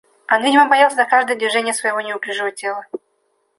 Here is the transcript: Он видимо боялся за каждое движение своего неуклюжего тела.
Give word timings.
Он 0.33 0.41
видимо 0.41 0.67
боялся 0.67 0.95
за 0.95 1.05
каждое 1.05 1.35
движение 1.37 1.75
своего 1.75 2.01
неуклюжего 2.01 2.49
тела. 2.51 2.87